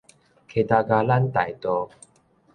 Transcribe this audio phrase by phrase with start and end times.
[0.03, 0.07] 凱達
[0.89, 1.91] 格蘭大道